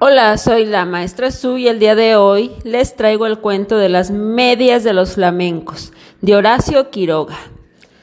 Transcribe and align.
Hola, 0.00 0.38
soy 0.38 0.64
la 0.64 0.84
maestra 0.84 1.32
Su 1.32 1.58
y 1.58 1.66
el 1.66 1.80
día 1.80 1.96
de 1.96 2.14
hoy 2.14 2.52
les 2.62 2.94
traigo 2.94 3.26
el 3.26 3.40
cuento 3.40 3.78
de 3.78 3.88
las 3.88 4.12
medias 4.12 4.84
de 4.84 4.92
los 4.92 5.14
flamencos 5.14 5.92
de 6.20 6.36
Horacio 6.36 6.90
Quiroga. 6.90 7.36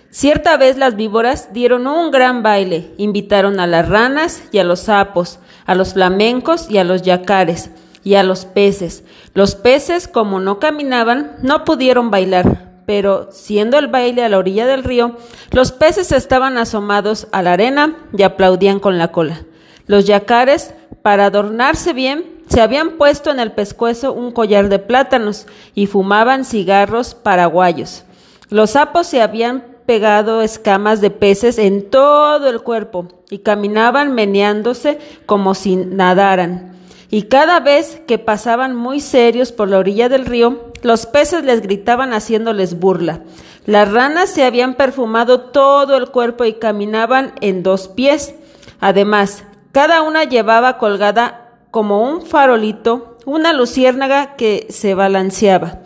Cierta 0.09 0.57
vez 0.57 0.77
las 0.77 0.97
víboras 0.97 1.53
dieron 1.53 1.87
un 1.87 2.11
gran 2.11 2.43
baile, 2.43 2.91
invitaron 2.97 3.61
a 3.61 3.65
las 3.65 3.87
ranas 3.87 4.43
y 4.51 4.57
a 4.57 4.65
los 4.65 4.81
sapos, 4.81 5.39
a 5.65 5.73
los 5.73 5.93
flamencos 5.93 6.69
y 6.69 6.79
a 6.79 6.83
los 6.83 7.01
yacares 7.01 7.69
y 8.03 8.15
a 8.15 8.23
los 8.23 8.43
peces. 8.43 9.05
Los 9.33 9.55
peces, 9.55 10.09
como 10.09 10.41
no 10.41 10.59
caminaban, 10.59 11.37
no 11.43 11.63
pudieron 11.63 12.11
bailar, 12.11 12.73
pero 12.85 13.29
siendo 13.31 13.79
el 13.79 13.87
baile 13.87 14.25
a 14.25 14.27
la 14.27 14.37
orilla 14.37 14.65
del 14.65 14.83
río, 14.83 15.15
los 15.51 15.71
peces 15.71 16.11
estaban 16.11 16.57
asomados 16.57 17.27
a 17.31 17.41
la 17.41 17.53
arena 17.53 17.95
y 18.17 18.23
aplaudían 18.23 18.81
con 18.81 18.97
la 18.97 19.13
cola. 19.13 19.45
Los 19.87 20.05
yacares, 20.05 20.73
para 21.01 21.27
adornarse 21.27 21.93
bien, 21.93 22.35
se 22.47 22.61
habían 22.61 22.91
puesto 22.91 23.31
en 23.31 23.39
el 23.39 23.51
pescuezo 23.51 24.13
un 24.13 24.31
collar 24.31 24.69
de 24.69 24.79
plátanos 24.79 25.47
y 25.73 25.87
fumaban 25.87 26.45
cigarros 26.45 27.15
paraguayos. 27.15 28.03
Los 28.49 28.71
sapos 28.71 29.07
se 29.07 29.21
habían 29.21 29.63
pegado 29.85 30.41
escamas 30.41 31.01
de 31.01 31.11
peces 31.11 31.57
en 31.57 31.89
todo 31.89 32.49
el 32.49 32.61
cuerpo 32.61 33.07
y 33.29 33.39
caminaban 33.39 34.13
meneándose 34.13 34.99
como 35.25 35.53
si 35.53 35.75
nadaran. 35.75 36.73
Y 37.09 37.23
cada 37.23 37.59
vez 37.59 38.01
que 38.07 38.17
pasaban 38.17 38.75
muy 38.75 38.99
serios 38.99 39.51
por 39.51 39.69
la 39.69 39.77
orilla 39.77 40.09
del 40.09 40.25
río, 40.25 40.71
los 40.81 41.05
peces 41.05 41.43
les 41.43 41.61
gritaban 41.61 42.13
haciéndoles 42.13 42.79
burla. 42.79 43.21
Las 43.65 43.91
ranas 43.91 44.29
se 44.29 44.43
habían 44.43 44.75
perfumado 44.75 45.41
todo 45.41 45.97
el 45.97 46.09
cuerpo 46.09 46.45
y 46.45 46.53
caminaban 46.53 47.33
en 47.41 47.63
dos 47.63 47.87
pies. 47.87 48.35
Además, 48.79 49.43
cada 49.75 50.03
una 50.03 50.23
llevaba 50.23 50.77
colgada 50.77 51.49
como 51.69 52.09
un 52.09 52.21
farolito 52.21 53.17
una 53.25 53.51
luciérnaga 53.51 54.37
que 54.37 54.67
se 54.69 54.95
balanceaba. 54.95 55.79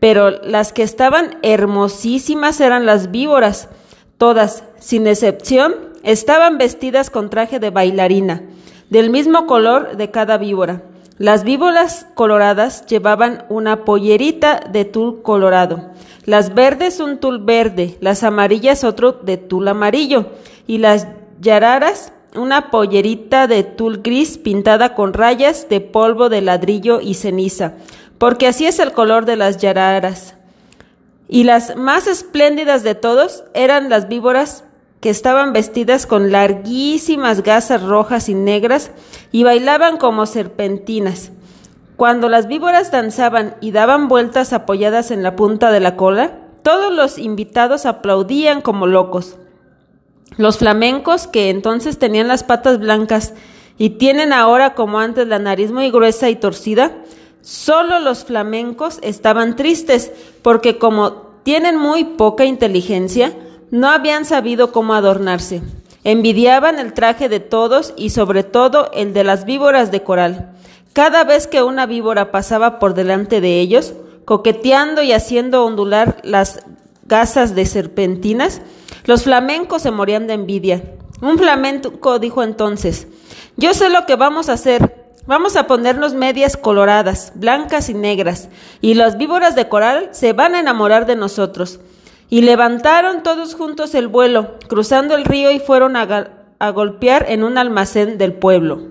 Pero 0.00 0.30
las 0.30 0.72
que 0.72 0.82
estaban 0.82 1.38
hermosísimas 1.42 2.60
eran 2.60 2.84
las 2.84 3.12
víboras. 3.12 3.68
Todas, 4.16 4.64
sin 4.80 5.06
excepción, 5.06 5.76
estaban 6.02 6.58
vestidas 6.58 7.10
con 7.10 7.30
traje 7.30 7.60
de 7.60 7.70
bailarina, 7.70 8.42
del 8.90 9.08
mismo 9.08 9.46
color 9.46 9.96
de 9.96 10.10
cada 10.10 10.36
víbora. 10.36 10.82
Las 11.18 11.44
víboras 11.44 12.08
coloradas 12.14 12.86
llevaban 12.86 13.44
una 13.50 13.84
pollerita 13.84 14.64
de 14.68 14.84
tul 14.84 15.22
colorado, 15.22 15.90
las 16.24 16.54
verdes 16.54 16.98
un 16.98 17.18
tul 17.18 17.38
verde, 17.44 17.98
las 18.00 18.24
amarillas 18.24 18.82
otro 18.82 19.12
de 19.12 19.36
tul 19.36 19.68
amarillo 19.68 20.26
y 20.66 20.78
las 20.78 21.06
yararas 21.40 22.12
una 22.34 22.70
pollerita 22.70 23.46
de 23.46 23.62
tul 23.64 24.02
gris 24.02 24.38
pintada 24.38 24.94
con 24.94 25.12
rayas 25.12 25.68
de 25.68 25.80
polvo 25.80 26.28
de 26.28 26.42
ladrillo 26.42 27.00
y 27.00 27.14
ceniza, 27.14 27.74
porque 28.18 28.46
así 28.46 28.66
es 28.66 28.78
el 28.78 28.92
color 28.92 29.24
de 29.24 29.36
las 29.36 29.58
yararas. 29.58 30.34
Y 31.28 31.44
las 31.44 31.76
más 31.76 32.06
espléndidas 32.06 32.82
de 32.82 32.94
todos 32.94 33.44
eran 33.54 33.90
las 33.90 34.08
víboras 34.08 34.64
que 35.00 35.10
estaban 35.10 35.52
vestidas 35.52 36.06
con 36.06 36.32
larguísimas 36.32 37.42
gasas 37.42 37.82
rojas 37.82 38.28
y 38.28 38.34
negras 38.34 38.90
y 39.30 39.44
bailaban 39.44 39.96
como 39.96 40.26
serpentinas. 40.26 41.30
Cuando 41.96 42.28
las 42.28 42.46
víboras 42.46 42.90
danzaban 42.90 43.56
y 43.60 43.72
daban 43.72 44.08
vueltas 44.08 44.52
apoyadas 44.52 45.10
en 45.10 45.22
la 45.22 45.36
punta 45.36 45.70
de 45.70 45.80
la 45.80 45.96
cola, 45.96 46.38
todos 46.62 46.92
los 46.92 47.18
invitados 47.18 47.86
aplaudían 47.86 48.60
como 48.60 48.86
locos. 48.86 49.36
Los 50.36 50.58
flamencos, 50.58 51.26
que 51.26 51.50
entonces 51.50 51.98
tenían 51.98 52.28
las 52.28 52.44
patas 52.44 52.78
blancas 52.78 53.34
y 53.78 53.90
tienen 53.90 54.32
ahora 54.32 54.74
como 54.74 54.98
antes 54.98 55.26
la 55.26 55.38
nariz 55.38 55.70
muy 55.72 55.90
gruesa 55.90 56.28
y 56.28 56.36
torcida, 56.36 56.92
solo 57.40 57.98
los 58.00 58.24
flamencos 58.24 58.98
estaban 59.02 59.56
tristes 59.56 60.12
porque 60.42 60.78
como 60.78 61.28
tienen 61.42 61.76
muy 61.76 62.04
poca 62.04 62.44
inteligencia, 62.44 63.32
no 63.70 63.88
habían 63.88 64.24
sabido 64.24 64.72
cómo 64.72 64.94
adornarse. 64.94 65.62
Envidiaban 66.04 66.78
el 66.78 66.92
traje 66.92 67.28
de 67.28 67.40
todos 67.40 67.94
y 67.96 68.10
sobre 68.10 68.42
todo 68.44 68.90
el 68.92 69.12
de 69.12 69.24
las 69.24 69.44
víboras 69.44 69.90
de 69.90 70.02
coral. 70.02 70.52
Cada 70.92 71.24
vez 71.24 71.46
que 71.46 71.62
una 71.62 71.86
víbora 71.86 72.30
pasaba 72.30 72.78
por 72.78 72.94
delante 72.94 73.40
de 73.40 73.60
ellos, 73.60 73.94
coqueteando 74.24 75.02
y 75.02 75.12
haciendo 75.12 75.64
ondular 75.64 76.18
las 76.22 76.60
gasas 77.06 77.54
de 77.54 77.66
serpentinas, 77.66 78.60
los 79.08 79.22
flamencos 79.22 79.80
se 79.80 79.90
morían 79.90 80.26
de 80.26 80.34
envidia. 80.34 80.82
Un 81.22 81.38
flamenco 81.38 82.18
dijo 82.18 82.42
entonces, 82.42 83.06
yo 83.56 83.72
sé 83.72 83.88
lo 83.88 84.04
que 84.04 84.16
vamos 84.16 84.50
a 84.50 84.52
hacer. 84.52 85.14
Vamos 85.26 85.56
a 85.56 85.66
ponernos 85.66 86.12
medias 86.12 86.58
coloradas, 86.58 87.32
blancas 87.34 87.88
y 87.88 87.94
negras, 87.94 88.50
y 88.82 88.92
las 88.92 89.16
víboras 89.16 89.54
de 89.54 89.66
coral 89.66 90.10
se 90.12 90.34
van 90.34 90.54
a 90.54 90.60
enamorar 90.60 91.06
de 91.06 91.16
nosotros. 91.16 91.80
Y 92.28 92.42
levantaron 92.42 93.22
todos 93.22 93.54
juntos 93.54 93.94
el 93.94 94.08
vuelo, 94.08 94.58
cruzando 94.68 95.14
el 95.14 95.24
río 95.24 95.50
y 95.52 95.58
fueron 95.58 95.96
a, 95.96 96.70
golpear 96.72 97.24
en 97.30 97.44
un 97.44 97.56
almacén 97.56 98.18
del 98.18 98.34
pueblo. 98.34 98.82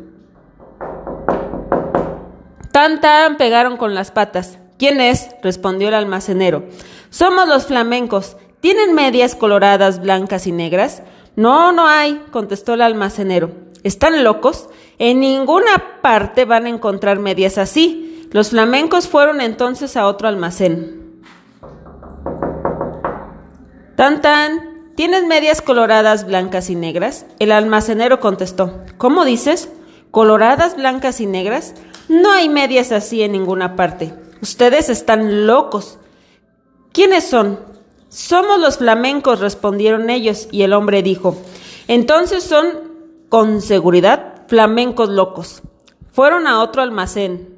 Tan 2.72 3.02
tan 3.02 3.38
pegaron 3.38 3.78
con 3.78 3.94
las 3.94 4.10
patas. 4.10 4.58
¿Quién 4.80 5.00
es? 5.00 5.30
respondió 5.44 5.90
el 5.90 5.94
almacenero. 5.94 6.64
Somos 7.12 7.48
los 7.48 7.68
flamencos. 7.68 8.36
¿Tienen 8.60 8.96
medias 8.96 9.36
coloradas, 9.36 10.02
blancas 10.02 10.48
y 10.48 10.52
negras? 10.52 11.04
No, 11.36 11.72
no 11.72 11.88
hay, 11.88 12.24
contestó 12.32 12.74
el 12.74 12.82
almacenero. 12.82 13.52
¿Están 13.84 14.24
locos? 14.24 14.70
En 14.98 15.20
ninguna 15.20 16.02
parte 16.02 16.46
van 16.46 16.66
a 16.66 16.70
encontrar 16.70 17.20
medias 17.20 17.58
así. 17.60 18.28
Los 18.32 18.50
flamencos 18.50 19.08
fueron 19.08 19.42
entonces 19.42 19.96
a 19.96 20.08
otro 20.08 20.28
almacén. 20.28 21.22
Tan 23.96 24.22
tan, 24.22 24.94
¿tienes 24.96 25.26
medias 25.26 25.62
coloradas, 25.62 26.26
blancas 26.26 26.70
y 26.70 26.76
negras? 26.76 27.26
El 27.40 27.52
almacenero 27.52 28.20
contestó. 28.20 28.82
¿Cómo 28.98 29.24
dices? 29.24 29.70
¿Coloradas, 30.10 30.76
blancas 30.76 31.22
y 31.22 31.28
negras? 31.28 31.76
No 32.10 32.32
hay 32.32 32.50
medias 32.50 32.92
así 32.92 33.22
en 33.22 33.34
ninguna 33.34 33.76
parte. 33.76 34.14
Ustedes 34.42 34.90
están 34.90 35.46
locos. 35.46 36.00
¿Quiénes 36.92 37.26
son? 37.26 37.77
Somos 38.10 38.60
los 38.60 38.78
flamencos, 38.78 39.40
respondieron 39.40 40.10
ellos, 40.10 40.48
y 40.52 40.64
el 40.64 40.74
hombre 40.74 41.04
dijo, 41.04 41.36
entonces 41.88 42.44
son, 42.44 42.68
con 43.30 43.62
seguridad, 43.62 44.44
flamencos 44.48 45.10
locos. 45.10 45.62
Fueron 46.12 46.48
a 46.48 46.62
otro 46.62 46.82
almacén. 46.82 47.56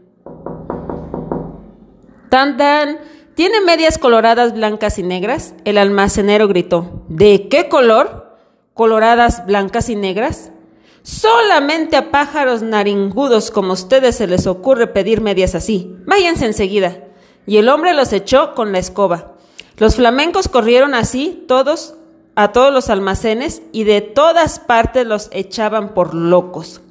Tan 2.30 2.58
tan, 2.58 3.00
¿tiene 3.36 3.62
medias 3.62 3.98
coloradas 3.98 4.54
blancas 4.54 5.00
y 5.00 5.04
negras? 5.04 5.54
El 5.66 5.78
almacenero 5.78 6.48
gritó. 6.48 7.04
¿De 7.08 7.48
qué 7.48 7.70
color? 7.70 8.38
¿Coloradas 8.74 9.46
blancas 9.46 9.90
y 9.90 9.96
negras? 9.96 10.52
Solamente 11.04 11.96
a 11.96 12.12
pájaros 12.12 12.62
naringudos 12.62 13.52
como 13.52 13.74
ustedes 13.74 14.16
se 14.16 14.28
les 14.28 14.46
ocurre 14.46 14.88
pedir 14.88 15.22
medias 15.22 15.56
así. 15.56 15.96
Váyanse 16.06 16.46
enseguida. 16.46 17.04
Y 17.48 17.58
el 17.58 17.70
hombre 17.70 17.94
los 17.94 18.14
echó 18.14 18.54
con 18.54 18.72
la 18.72 18.80
escoba. 18.80 19.38
Los 19.79 19.95
flamencos 19.95 20.50
corrieron 20.50 20.94
así 20.94 21.45
todos 21.47 21.95
a 22.35 22.51
todos 22.51 22.73
los 22.73 22.90
almacenes 22.90 23.62
y 23.72 23.85
de 23.85 24.01
todas 24.01 24.59
partes 24.59 25.06
los 25.06 25.29
echaban 25.31 25.94
por 25.94 26.13
locos. 26.13 26.81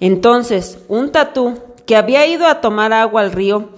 Entonces, 0.00 0.78
un 0.88 1.12
tatú 1.12 1.58
que 1.86 1.96
había 1.96 2.26
ido 2.26 2.46
a 2.46 2.60
tomar 2.60 2.92
agua 2.92 3.20
al 3.20 3.32
río 3.32 3.70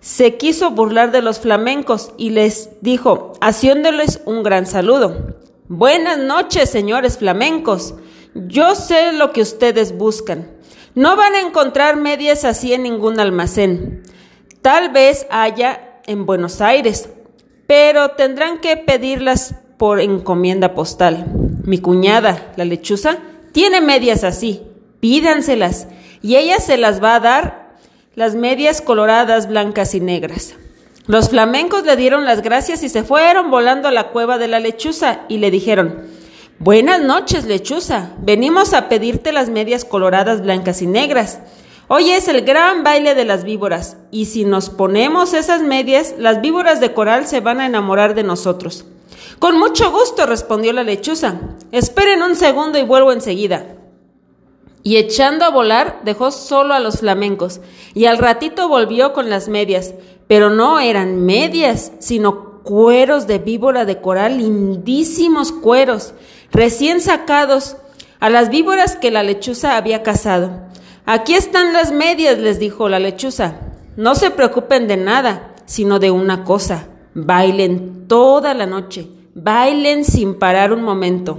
se 0.00 0.36
quiso 0.36 0.70
burlar 0.70 1.12
de 1.12 1.22
los 1.22 1.40
flamencos 1.40 2.12
y 2.18 2.30
les 2.30 2.70
dijo, 2.82 3.32
haciéndoles 3.40 4.20
un 4.26 4.42
gran 4.42 4.66
saludo. 4.66 5.36
Buenas 5.68 6.18
noches, 6.18 6.68
señores 6.68 7.16
flamencos. 7.16 7.94
Yo 8.34 8.74
sé 8.74 9.14
lo 9.14 9.32
que 9.32 9.40
ustedes 9.40 9.96
buscan. 9.96 10.50
No 10.94 11.16
van 11.16 11.34
a 11.34 11.40
encontrar 11.40 11.96
medias 11.96 12.44
así 12.44 12.74
en 12.74 12.82
ningún 12.82 13.18
almacén. 13.18 14.02
Tal 14.60 14.90
vez 14.90 15.26
haya 15.30 16.00
en 16.06 16.26
Buenos 16.26 16.60
Aires, 16.60 17.08
pero 17.66 18.10
tendrán 18.10 18.58
que 18.58 18.76
pedirlas 18.76 19.54
por 19.76 20.00
encomienda 20.00 20.74
postal. 20.74 21.26
Mi 21.64 21.78
cuñada, 21.78 22.52
la 22.56 22.64
lechuza, 22.64 23.18
tiene 23.52 23.80
medias 23.80 24.24
así, 24.24 24.62
pídanselas, 25.00 25.88
y 26.22 26.36
ella 26.36 26.58
se 26.58 26.76
las 26.76 27.02
va 27.02 27.16
a 27.16 27.20
dar 27.20 27.76
las 28.14 28.34
medias 28.34 28.80
coloradas, 28.80 29.48
blancas 29.48 29.94
y 29.94 30.00
negras. 30.00 30.54
Los 31.06 31.28
flamencos 31.28 31.84
le 31.84 31.96
dieron 31.96 32.24
las 32.24 32.42
gracias 32.42 32.82
y 32.82 32.88
se 32.88 33.04
fueron 33.04 33.50
volando 33.50 33.88
a 33.88 33.92
la 33.92 34.08
cueva 34.08 34.38
de 34.38 34.48
la 34.48 34.60
lechuza 34.60 35.20
y 35.28 35.38
le 35.38 35.50
dijeron, 35.50 36.04
Buenas 36.58 37.02
noches, 37.02 37.44
lechuza, 37.44 38.12
venimos 38.18 38.72
a 38.72 38.88
pedirte 38.88 39.32
las 39.32 39.50
medias 39.50 39.84
coloradas, 39.84 40.40
blancas 40.40 40.80
y 40.80 40.86
negras. 40.86 41.40
Hoy 41.86 42.10
es 42.10 42.28
el 42.28 42.42
gran 42.46 42.82
baile 42.82 43.14
de 43.14 43.26
las 43.26 43.44
víboras, 43.44 43.98
y 44.10 44.24
si 44.24 44.46
nos 44.46 44.70
ponemos 44.70 45.34
esas 45.34 45.60
medias, 45.60 46.14
las 46.18 46.40
víboras 46.40 46.80
de 46.80 46.94
coral 46.94 47.26
se 47.26 47.40
van 47.40 47.60
a 47.60 47.66
enamorar 47.66 48.14
de 48.14 48.22
nosotros. 48.22 48.86
Con 49.38 49.58
mucho 49.58 49.90
gusto, 49.90 50.24
respondió 50.24 50.72
la 50.72 50.82
lechuza. 50.82 51.40
Esperen 51.72 52.22
un 52.22 52.36
segundo 52.36 52.78
y 52.78 52.84
vuelvo 52.84 53.12
enseguida. 53.12 53.66
y 54.86 54.98
echando 54.98 55.46
a 55.46 55.50
volar 55.50 56.02
dejó 56.04 56.30
solo 56.30 56.74
a 56.74 56.78
los 56.78 57.00
flamencos, 57.00 57.60
y 57.94 58.04
al 58.04 58.18
ratito 58.18 58.68
volvió 58.68 59.14
con 59.14 59.30
las 59.30 59.48
medias, 59.48 59.94
pero 60.28 60.50
no 60.50 60.78
eran 60.78 61.24
medias, 61.24 61.92
sino 61.98 62.62
cueros 62.62 63.26
de 63.26 63.38
víbora 63.38 63.86
de 63.86 64.00
coral, 64.00 64.38
lindísimos 64.38 65.52
cueros, 65.52 66.12
recién 66.52 67.00
sacados, 67.00 67.78
a 68.20 68.30
las 68.30 68.50
víboras 68.50 68.96
que 68.96 69.10
la 69.10 69.22
lechuza 69.22 69.76
había 69.76 70.02
cazado. 70.02 70.50
Aquí 71.06 71.34
están 71.34 71.74
las 71.74 71.92
medias, 71.92 72.38
les 72.38 72.58
dijo 72.58 72.88
la 72.88 72.98
lechuza. 72.98 73.56
No 73.96 74.14
se 74.14 74.30
preocupen 74.30 74.88
de 74.88 74.96
nada, 74.96 75.54
sino 75.66 75.98
de 75.98 76.10
una 76.10 76.44
cosa. 76.44 76.88
Bailen 77.12 78.08
toda 78.08 78.54
la 78.54 78.64
noche, 78.64 79.08
bailen 79.34 80.04
sin 80.04 80.38
parar 80.38 80.72
un 80.72 80.82
momento, 80.82 81.38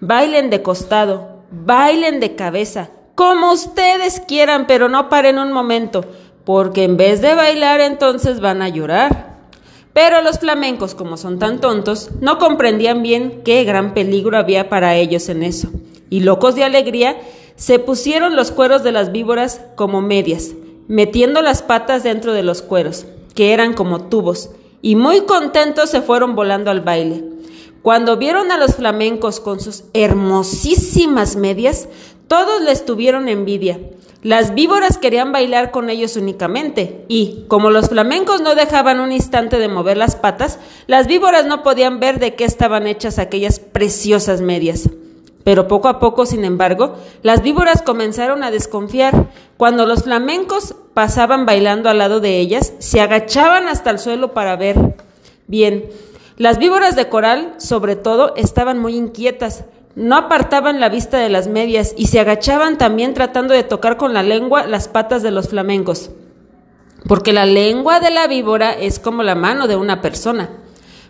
bailen 0.00 0.50
de 0.50 0.62
costado, 0.62 1.42
bailen 1.50 2.20
de 2.20 2.36
cabeza, 2.36 2.90
como 3.14 3.52
ustedes 3.52 4.20
quieran, 4.20 4.66
pero 4.66 4.88
no 4.88 5.08
paren 5.08 5.38
un 5.38 5.52
momento, 5.52 6.04
porque 6.44 6.84
en 6.84 6.96
vez 6.96 7.20
de 7.20 7.34
bailar 7.34 7.80
entonces 7.80 8.40
van 8.40 8.62
a 8.62 8.68
llorar. 8.68 9.38
Pero 9.92 10.22
los 10.22 10.38
flamencos, 10.38 10.94
como 10.94 11.16
son 11.16 11.38
tan 11.38 11.60
tontos, 11.60 12.10
no 12.20 12.38
comprendían 12.38 13.02
bien 13.02 13.42
qué 13.44 13.64
gran 13.64 13.94
peligro 13.94 14.36
había 14.36 14.68
para 14.68 14.94
ellos 14.94 15.28
en 15.30 15.42
eso, 15.42 15.68
y 16.10 16.20
locos 16.20 16.54
de 16.54 16.64
alegría, 16.64 17.16
se 17.58 17.80
pusieron 17.80 18.36
los 18.36 18.52
cueros 18.52 18.84
de 18.84 18.92
las 18.92 19.10
víboras 19.10 19.60
como 19.74 20.00
medias, 20.00 20.52
metiendo 20.86 21.42
las 21.42 21.60
patas 21.62 22.04
dentro 22.04 22.32
de 22.32 22.44
los 22.44 22.62
cueros, 22.62 23.04
que 23.34 23.52
eran 23.52 23.74
como 23.74 24.04
tubos, 24.04 24.50
y 24.80 24.94
muy 24.94 25.22
contentos 25.22 25.90
se 25.90 26.00
fueron 26.00 26.36
volando 26.36 26.70
al 26.70 26.82
baile. 26.82 27.24
Cuando 27.82 28.16
vieron 28.16 28.52
a 28.52 28.58
los 28.58 28.76
flamencos 28.76 29.40
con 29.40 29.58
sus 29.58 29.82
hermosísimas 29.92 31.34
medias, 31.34 31.88
todos 32.28 32.62
les 32.62 32.84
tuvieron 32.84 33.28
envidia. 33.28 33.80
Las 34.22 34.54
víboras 34.54 34.96
querían 34.96 35.32
bailar 35.32 35.72
con 35.72 35.90
ellos 35.90 36.16
únicamente, 36.16 37.04
y, 37.08 37.44
como 37.48 37.70
los 37.70 37.88
flamencos 37.88 38.40
no 38.40 38.54
dejaban 38.54 39.00
un 39.00 39.10
instante 39.10 39.58
de 39.58 39.68
mover 39.68 39.96
las 39.96 40.14
patas, 40.14 40.60
las 40.86 41.08
víboras 41.08 41.44
no 41.44 41.64
podían 41.64 41.98
ver 41.98 42.20
de 42.20 42.36
qué 42.36 42.44
estaban 42.44 42.86
hechas 42.86 43.18
aquellas 43.18 43.58
preciosas 43.58 44.42
medias. 44.42 44.88
Pero 45.48 45.66
poco 45.66 45.88
a 45.88 45.98
poco, 45.98 46.26
sin 46.26 46.44
embargo, 46.44 46.96
las 47.22 47.40
víboras 47.40 47.80
comenzaron 47.80 48.42
a 48.42 48.50
desconfiar. 48.50 49.30
Cuando 49.56 49.86
los 49.86 50.02
flamencos 50.02 50.74
pasaban 50.92 51.46
bailando 51.46 51.88
al 51.88 51.96
lado 51.96 52.20
de 52.20 52.38
ellas, 52.38 52.74
se 52.80 53.00
agachaban 53.00 53.66
hasta 53.66 53.88
el 53.88 53.98
suelo 53.98 54.34
para 54.34 54.56
ver. 54.56 54.76
Bien, 55.46 55.88
las 56.36 56.58
víboras 56.58 56.96
de 56.96 57.08
coral, 57.08 57.54
sobre 57.56 57.96
todo, 57.96 58.34
estaban 58.36 58.78
muy 58.78 58.94
inquietas. 58.94 59.64
No 59.94 60.16
apartaban 60.16 60.80
la 60.80 60.90
vista 60.90 61.16
de 61.16 61.30
las 61.30 61.48
medias 61.48 61.94
y 61.96 62.08
se 62.08 62.20
agachaban 62.20 62.76
también 62.76 63.14
tratando 63.14 63.54
de 63.54 63.62
tocar 63.62 63.96
con 63.96 64.12
la 64.12 64.22
lengua 64.22 64.66
las 64.66 64.86
patas 64.86 65.22
de 65.22 65.30
los 65.30 65.48
flamencos. 65.48 66.10
Porque 67.08 67.32
la 67.32 67.46
lengua 67.46 68.00
de 68.00 68.10
la 68.10 68.26
víbora 68.26 68.72
es 68.72 68.98
como 68.98 69.22
la 69.22 69.34
mano 69.34 69.66
de 69.66 69.76
una 69.76 70.02
persona. 70.02 70.50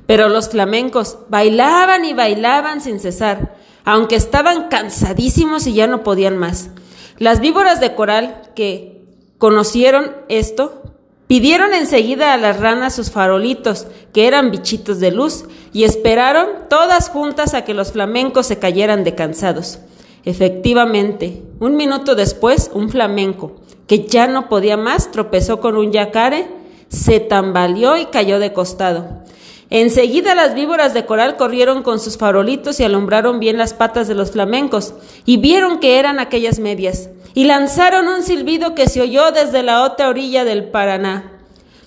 Pero 0.06 0.28
los 0.28 0.48
flamencos 0.48 1.18
bailaban 1.28 2.04
y 2.04 2.14
bailaban 2.14 2.80
sin 2.80 3.00
cesar, 3.00 3.57
aunque 3.90 4.16
estaban 4.16 4.68
cansadísimos 4.68 5.66
y 5.66 5.72
ya 5.72 5.86
no 5.86 6.02
podían 6.02 6.36
más. 6.36 6.68
Las 7.16 7.40
víboras 7.40 7.80
de 7.80 7.94
coral 7.94 8.50
que 8.54 9.02
conocieron 9.38 10.12
esto 10.28 10.82
Pidieron 11.28 11.74
enseguida 11.74 12.32
a 12.32 12.38
las 12.38 12.58
ranas 12.58 12.94
sus 12.94 13.10
farolitos, 13.10 13.86
que 14.14 14.26
eran 14.26 14.50
bichitos 14.50 14.98
de 14.98 15.10
luz, 15.10 15.44
y 15.74 15.84
esperaron 15.84 16.48
todas 16.70 17.10
juntas 17.10 17.52
a 17.52 17.66
que 17.66 17.74
los 17.74 17.92
flamencos 17.92 18.46
se 18.46 18.58
cayeran 18.58 19.04
de 19.04 19.14
cansados. 19.14 19.78
Efectivamente, 20.24 21.42
un 21.60 21.76
minuto 21.76 22.14
después, 22.14 22.70
un 22.72 22.88
flamenco, 22.88 23.56
que 23.86 24.06
ya 24.06 24.26
no 24.26 24.48
podía 24.48 24.78
más, 24.78 25.10
tropezó 25.10 25.60
con 25.60 25.76
un 25.76 25.92
yacare, 25.92 26.48
se 26.88 27.20
tambaleó 27.20 27.98
y 27.98 28.06
cayó 28.06 28.38
de 28.38 28.54
costado. 28.54 29.22
Enseguida 29.70 30.34
las 30.34 30.54
víboras 30.54 30.94
de 30.94 31.04
coral 31.04 31.36
corrieron 31.36 31.82
con 31.82 32.00
sus 32.00 32.16
farolitos 32.16 32.80
y 32.80 32.84
alumbraron 32.84 33.38
bien 33.38 33.58
las 33.58 33.74
patas 33.74 34.08
de 34.08 34.14
los 34.14 34.30
flamencos, 34.30 34.94
y 35.24 35.36
vieron 35.36 35.78
que 35.78 35.98
eran 35.98 36.18
aquellas 36.18 36.58
medias 36.58 37.10
y 37.38 37.44
lanzaron 37.44 38.08
un 38.08 38.24
silbido 38.24 38.74
que 38.74 38.88
se 38.88 39.00
oyó 39.00 39.30
desde 39.30 39.62
la 39.62 39.84
otra 39.84 40.08
orilla 40.08 40.44
del 40.44 40.70
Paraná. 40.70 41.32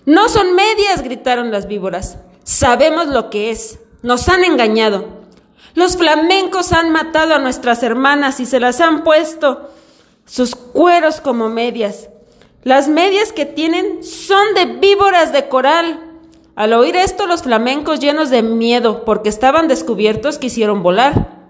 No 0.05 0.29
son 0.29 0.55
medias, 0.55 1.03
gritaron 1.03 1.51
las 1.51 1.67
víboras. 1.67 2.19
Sabemos 2.45 3.07
lo 3.07 3.29
que 3.29 3.51
es. 3.51 3.79
Nos 4.01 4.29
han 4.29 4.45
engañado. 4.45 5.05
Los 5.73 5.97
flamencos 5.97 6.71
han 6.71 6.91
matado 6.91 7.35
a 7.35 7.39
nuestras 7.39 7.83
hermanas 7.83 8.39
y 8.39 8.45
se 8.45 8.61
las 8.61 8.79
han 8.81 9.03
puesto 9.03 9.69
sus 10.25 10.55
cueros 10.55 11.19
como 11.19 11.49
medias. 11.49 12.07
Las 12.63 12.87
medias 12.87 13.33
que 13.33 13.45
tienen 13.45 14.03
son 14.03 14.53
de 14.53 14.65
víboras 14.65 15.33
de 15.33 15.49
coral. 15.49 16.10
Al 16.61 16.73
oír 16.73 16.95
esto, 16.95 17.25
los 17.25 17.41
flamencos 17.41 17.99
llenos 17.99 18.29
de 18.29 18.43
miedo, 18.43 19.03
porque 19.03 19.29
estaban 19.29 19.67
descubiertos, 19.67 20.37
quisieron 20.37 20.83
volar 20.83 21.41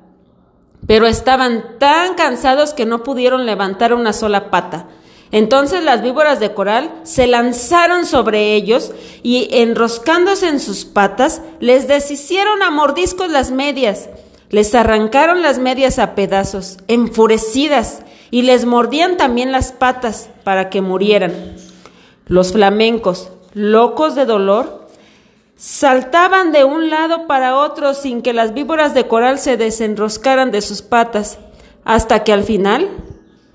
pero 0.87 1.07
estaban 1.07 1.77
tan 1.79 2.15
cansados 2.15 2.73
que 2.73 2.85
no 2.85 3.03
pudieron 3.03 3.45
levantar 3.45 3.93
una 3.93 4.13
sola 4.13 4.49
pata. 4.49 4.87
Entonces 5.31 5.83
las 5.83 6.01
víboras 6.01 6.39
de 6.39 6.53
coral 6.53 6.91
se 7.03 7.27
lanzaron 7.27 8.05
sobre 8.05 8.55
ellos 8.55 8.91
y 9.23 9.47
enroscándose 9.51 10.49
en 10.49 10.59
sus 10.59 10.83
patas 10.83 11.41
les 11.59 11.87
deshicieron 11.87 12.63
a 12.63 12.69
mordiscos 12.71 13.29
las 13.29 13.51
medias, 13.51 14.09
les 14.49 14.75
arrancaron 14.75 15.41
las 15.41 15.59
medias 15.59 15.99
a 15.99 16.15
pedazos, 16.15 16.77
enfurecidas, 16.87 18.01
y 18.29 18.41
les 18.41 18.65
mordían 18.65 19.17
también 19.17 19.51
las 19.51 19.71
patas 19.71 20.29
para 20.43 20.69
que 20.69 20.81
murieran. 20.81 21.55
Los 22.25 22.51
flamencos, 22.51 23.29
locos 23.53 24.15
de 24.15 24.25
dolor, 24.25 24.80
Saltaban 25.63 26.51
de 26.51 26.63
un 26.63 26.89
lado 26.89 27.27
para 27.27 27.55
otro 27.55 27.93
sin 27.93 28.23
que 28.23 28.33
las 28.33 28.55
víboras 28.55 28.95
de 28.95 29.07
coral 29.07 29.37
se 29.37 29.57
desenroscaran 29.57 30.49
de 30.49 30.59
sus 30.59 30.81
patas, 30.81 31.37
hasta 31.85 32.23
que 32.23 32.33
al 32.33 32.43
final, 32.43 32.89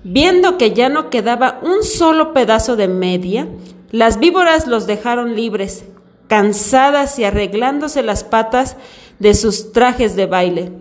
viendo 0.05 0.57
que 0.57 0.71
ya 0.71 0.87
no 0.87 1.09
quedaba 1.09 1.59
un 1.63 1.83
solo 1.83 2.31
pedazo 2.31 2.77
de 2.77 2.87
media, 2.87 3.49
las 3.91 4.19
víboras 4.19 4.67
los 4.67 4.87
dejaron 4.87 5.35
libres, 5.35 5.83
cansadas 6.29 7.19
y 7.19 7.25
arreglándose 7.25 8.01
las 8.03 8.23
patas 8.23 8.77
de 9.19 9.33
sus 9.33 9.73
trajes 9.73 10.15
de 10.15 10.27
baile. 10.27 10.71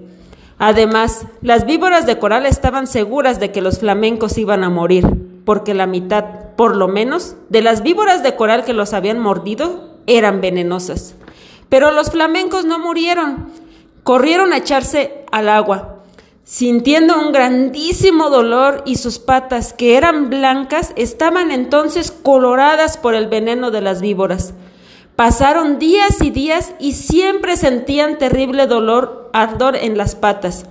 Además, 0.58 1.26
las 1.42 1.66
víboras 1.66 2.06
de 2.06 2.20
coral 2.20 2.46
estaban 2.46 2.86
seguras 2.86 3.40
de 3.40 3.50
que 3.50 3.62
los 3.62 3.80
flamencos 3.80 4.38
iban 4.38 4.62
a 4.62 4.70
morir, 4.70 5.04
porque 5.44 5.74
la 5.74 5.88
mitad, 5.88 6.24
por 6.56 6.76
lo 6.76 6.86
menos, 6.86 7.34
de 7.48 7.62
las 7.62 7.82
víboras 7.82 8.22
de 8.22 8.36
coral 8.36 8.64
que 8.64 8.74
los 8.74 8.92
habían 8.92 9.18
mordido 9.18 9.95
eran 10.06 10.40
venenosas. 10.40 11.14
Pero 11.68 11.90
los 11.90 12.10
flamencos 12.10 12.64
no 12.64 12.78
murieron, 12.78 13.48
corrieron 14.02 14.52
a 14.52 14.58
echarse 14.58 15.24
al 15.32 15.48
agua, 15.48 16.02
sintiendo 16.44 17.18
un 17.18 17.32
grandísimo 17.32 18.30
dolor 18.30 18.82
y 18.86 18.96
sus 18.96 19.18
patas, 19.18 19.72
que 19.72 19.96
eran 19.96 20.30
blancas, 20.30 20.92
estaban 20.96 21.50
entonces 21.50 22.12
coloradas 22.12 22.96
por 22.96 23.14
el 23.14 23.26
veneno 23.26 23.70
de 23.70 23.80
las 23.80 24.00
víboras. 24.00 24.54
Pasaron 25.16 25.78
días 25.78 26.20
y 26.20 26.30
días 26.30 26.74
y 26.78 26.92
siempre 26.92 27.56
sentían 27.56 28.18
terrible 28.18 28.66
dolor, 28.66 29.30
ardor 29.32 29.74
en 29.74 29.96
las 29.96 30.14
patas. 30.14 30.66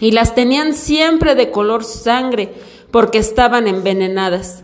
Y 0.00 0.12
las 0.12 0.34
tenían 0.34 0.74
siempre 0.74 1.34
de 1.34 1.50
color 1.50 1.84
sangre 1.84 2.54
porque 2.92 3.18
estaban 3.18 3.66
envenenadas. 3.66 4.62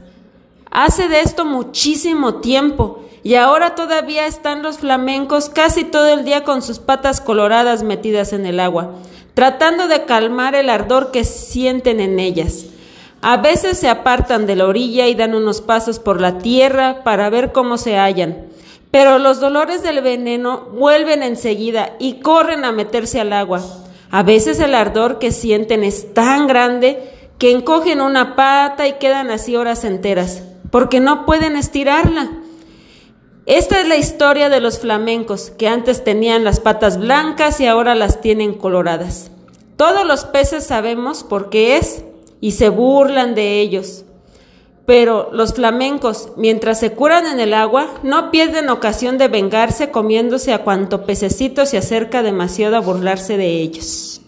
Hace 0.70 1.08
de 1.08 1.20
esto 1.20 1.44
muchísimo 1.44 2.36
tiempo 2.36 3.03
y 3.24 3.36
ahora 3.36 3.74
todavía 3.74 4.26
están 4.26 4.62
los 4.62 4.78
flamencos 4.78 5.48
casi 5.48 5.82
todo 5.82 6.06
el 6.08 6.24
día 6.24 6.44
con 6.44 6.60
sus 6.60 6.78
patas 6.78 7.22
coloradas 7.22 7.82
metidas 7.82 8.34
en 8.34 8.44
el 8.44 8.60
agua, 8.60 8.96
tratando 9.32 9.88
de 9.88 10.04
calmar 10.04 10.54
el 10.54 10.68
ardor 10.68 11.10
que 11.10 11.24
sienten 11.24 12.00
en 12.00 12.20
ellas. 12.20 12.66
A 13.22 13.38
veces 13.38 13.78
se 13.78 13.88
apartan 13.88 14.44
de 14.46 14.56
la 14.56 14.66
orilla 14.66 15.08
y 15.08 15.14
dan 15.14 15.34
unos 15.34 15.62
pasos 15.62 15.98
por 15.98 16.20
la 16.20 16.36
tierra 16.36 17.02
para 17.02 17.30
ver 17.30 17.52
cómo 17.52 17.78
se 17.78 17.96
hallan, 17.96 18.44
pero 18.90 19.18
los 19.18 19.40
dolores 19.40 19.82
del 19.82 20.02
veneno 20.02 20.68
vuelven 20.74 21.22
enseguida 21.22 21.94
y 21.98 22.20
corren 22.20 22.66
a 22.66 22.72
meterse 22.72 23.22
al 23.22 23.32
agua. 23.32 23.62
A 24.10 24.22
veces 24.22 24.60
el 24.60 24.74
ardor 24.74 25.18
que 25.18 25.32
sienten 25.32 25.82
es 25.82 26.12
tan 26.12 26.46
grande 26.46 27.10
que 27.38 27.52
encogen 27.52 28.02
una 28.02 28.36
pata 28.36 28.86
y 28.86 28.98
quedan 28.98 29.30
así 29.30 29.56
horas 29.56 29.84
enteras, 29.84 30.42
porque 30.70 31.00
no 31.00 31.24
pueden 31.24 31.56
estirarla. 31.56 32.30
Esta 33.46 33.80
es 33.80 33.88
la 33.88 33.96
historia 33.96 34.48
de 34.48 34.60
los 34.60 34.78
flamencos, 34.78 35.50
que 35.50 35.68
antes 35.68 36.02
tenían 36.02 36.44
las 36.44 36.60
patas 36.60 36.98
blancas 36.98 37.60
y 37.60 37.66
ahora 37.66 37.94
las 37.94 38.22
tienen 38.22 38.54
coloradas. 38.54 39.30
Todos 39.76 40.06
los 40.06 40.24
peces 40.24 40.64
sabemos 40.64 41.24
por 41.24 41.50
qué 41.50 41.76
es 41.76 42.04
y 42.40 42.52
se 42.52 42.70
burlan 42.70 43.34
de 43.34 43.60
ellos. 43.60 44.04
Pero 44.86 45.28
los 45.32 45.52
flamencos, 45.54 46.30
mientras 46.36 46.80
se 46.80 46.92
curan 46.92 47.26
en 47.26 47.38
el 47.38 47.52
agua, 47.52 47.88
no 48.02 48.30
pierden 48.30 48.70
ocasión 48.70 49.18
de 49.18 49.28
vengarse 49.28 49.90
comiéndose 49.90 50.54
a 50.54 50.62
cuanto 50.62 51.04
pececito 51.04 51.66
se 51.66 51.76
acerca 51.76 52.22
demasiado 52.22 52.76
a 52.76 52.80
burlarse 52.80 53.36
de 53.36 53.60
ellos. 53.60 54.22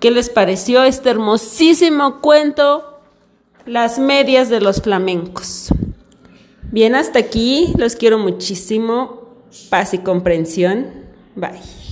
¿Qué 0.00 0.10
les 0.10 0.30
pareció 0.30 0.82
este 0.82 1.10
hermosísimo 1.10 2.20
cuento? 2.20 3.00
Las 3.66 3.98
medias 3.98 4.48
de 4.48 4.60
los 4.60 4.80
flamencos. 4.80 5.70
Bien, 6.74 6.96
hasta 6.96 7.20
aquí. 7.20 7.72
Los 7.78 7.94
quiero 7.94 8.18
muchísimo. 8.18 9.28
Paz 9.70 9.94
y 9.94 9.98
comprensión. 9.98 10.88
Bye. 11.36 11.83